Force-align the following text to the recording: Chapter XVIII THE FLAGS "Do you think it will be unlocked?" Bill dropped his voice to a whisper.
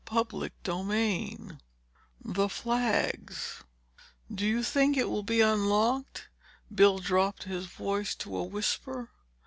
Chapter 0.11 0.49
XVIII 0.65 1.59
THE 2.25 2.49
FLAGS 2.49 3.63
"Do 4.33 4.47
you 4.47 4.63
think 4.63 4.97
it 4.97 5.11
will 5.11 5.21
be 5.21 5.41
unlocked?" 5.41 6.27
Bill 6.73 6.97
dropped 6.97 7.43
his 7.43 7.67
voice 7.67 8.15
to 8.15 8.35
a 8.37 8.43
whisper. 8.43 9.11